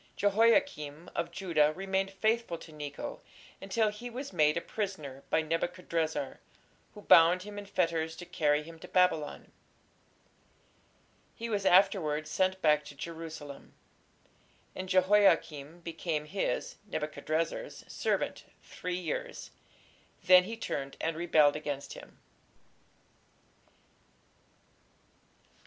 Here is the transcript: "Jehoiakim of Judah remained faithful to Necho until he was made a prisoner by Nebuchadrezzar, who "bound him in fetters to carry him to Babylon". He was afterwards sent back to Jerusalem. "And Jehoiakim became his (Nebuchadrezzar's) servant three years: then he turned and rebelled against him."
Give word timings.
"Jehoiakim 0.17 1.11
of 1.15 1.29
Judah 1.29 1.71
remained 1.75 2.09
faithful 2.09 2.57
to 2.57 2.71
Necho 2.71 3.21
until 3.61 3.89
he 3.89 4.09
was 4.09 4.33
made 4.33 4.57
a 4.57 4.61
prisoner 4.61 5.21
by 5.29 5.43
Nebuchadrezzar, 5.43 6.39
who 6.95 7.03
"bound 7.03 7.43
him 7.43 7.59
in 7.59 7.67
fetters 7.67 8.15
to 8.15 8.25
carry 8.25 8.63
him 8.63 8.79
to 8.79 8.87
Babylon". 8.87 9.51
He 11.35 11.49
was 11.51 11.67
afterwards 11.67 12.31
sent 12.31 12.59
back 12.63 12.83
to 12.85 12.95
Jerusalem. 12.95 13.75
"And 14.75 14.89
Jehoiakim 14.89 15.81
became 15.81 16.25
his 16.25 16.77
(Nebuchadrezzar's) 16.87 17.85
servant 17.87 18.45
three 18.63 18.97
years: 18.99 19.51
then 20.23 20.45
he 20.45 20.57
turned 20.57 20.97
and 20.99 21.15
rebelled 21.15 21.55
against 21.55 21.93
him." 21.93 22.17